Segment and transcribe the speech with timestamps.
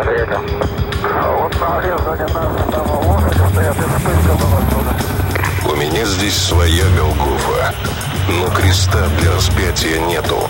[5.74, 7.74] меня здесь своя Голгофа,
[8.28, 10.48] но креста для распятия нету.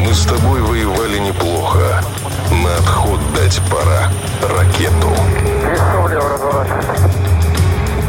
[0.00, 2.02] Мы с тобой воевали неплохо.
[2.50, 4.10] На отход дать пора
[4.42, 5.14] ракету.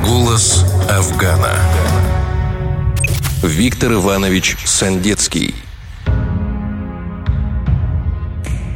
[0.03, 1.53] Голос Афгана.
[3.43, 5.53] Виктор Иванович Сандецкий.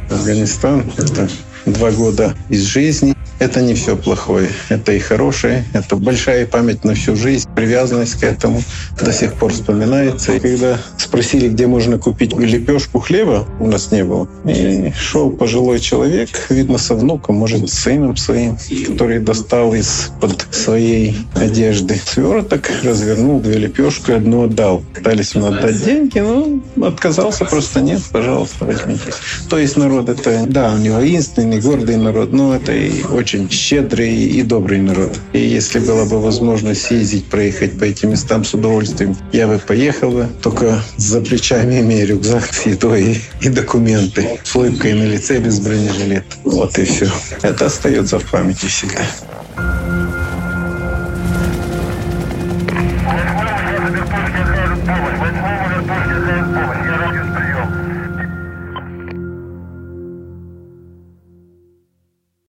[0.08, 1.28] Афганистан– это
[1.66, 3.14] два года из жизни.
[3.38, 4.50] Это не все плохое.
[4.68, 5.64] Это и хорошее.
[5.72, 7.48] Это большая память на всю жизнь.
[7.56, 8.62] Привязанность к этому
[9.00, 10.32] до сих пор вспоминается.
[10.32, 14.28] И когда спросили, где можно купить лепешку хлеба, у нас не было.
[14.44, 21.16] И шел пожилой человек, видно, со внуком, может, с сыном своим, который достал из-под своей
[21.34, 24.82] одежды сверток, развернул две лепешки, одну отдал.
[24.94, 27.80] Пытались ему отдать деньги, но отказался просто.
[27.80, 29.14] Нет, пожалуйста, возьмите.
[29.48, 34.14] То есть народ это, да, у него воинственный, гордый народ, но это и очень щедрый
[34.14, 35.18] и добрый народ.
[35.32, 40.10] И если была бы возможность съездить, проехать по этим местам с удовольствием, я бы поехал
[40.10, 45.60] бы, только за плечами имея рюкзак с едой и документы, с улыбкой на лице без
[45.60, 46.36] бронежилета.
[46.44, 47.10] Вот и все.
[47.42, 49.06] Это остается в памяти всегда.